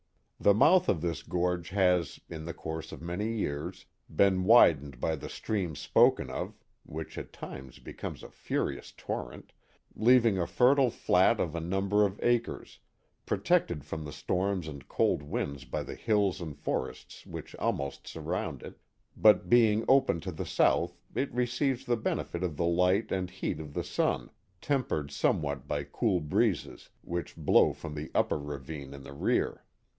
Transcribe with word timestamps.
The 0.39 0.55
mouth 0.55 0.89
of 0.89 1.01
this 1.01 1.21
gorge 1.21 1.69
has, 1.69 2.19
in 2.27 2.45
the 2.45 2.53
course 2.55 2.91
of 2.91 3.03
many 3.03 3.31
years, 3.37 3.85
been 4.09 4.43
widened 4.45 4.99
by 4.99 5.15
the 5.15 5.29
stream 5.29 5.75
spoken 5.75 6.31
of 6.31 6.55
(which 6.83 7.15
at 7.19 7.31
times 7.31 7.77
becomes 7.77 8.23
a 8.23 8.29
furious 8.31 8.91
torrent), 8.97 9.53
leaving 9.95 10.39
a 10.39 10.47
fertile 10.47 10.89
flat 10.89 11.39
of 11.39 11.53
a 11.53 11.59
number 11.59 12.03
of 12.03 12.19
acres, 12.23 12.79
pro 13.27 13.37
tected 13.37 13.83
from 13.83 14.03
the 14.03 14.11
storms 14.11 14.67
and 14.67 14.87
cold 14.87 15.21
winds 15.21 15.63
by 15.65 15.83
the 15.83 15.93
hills 15.93 16.41
and 16.41 16.57
forests 16.57 17.23
which 17.27 17.53
almost 17.57 18.07
surround 18.07 18.63
it; 18.63 18.79
but 19.15 19.47
being 19.47 19.85
open 19.87 20.19
to 20.21 20.31
the 20.31 20.47
south, 20.47 20.99
it 21.13 21.31
re 21.31 21.45
ceives 21.45 21.85
the 21.85 21.95
benefit 21.95 22.41
of 22.43 22.57
the 22.57 22.65
light 22.65 23.11
and 23.11 23.29
heat 23.29 23.59
of 23.59 23.75
the 23.75 23.83
sun, 23.83 24.31
tempered 24.59 25.11
somewhat 25.11 25.67
by 25.67 25.83
cool 25.83 26.19
breezes 26.19 26.89
which 27.03 27.37
blow 27.37 27.71
from 27.71 27.93
the 27.93 28.09
upper 28.15 28.39
ravine 28.39 28.95
in 28.95 29.03
the 29.03 29.13
rear. 29.13 29.63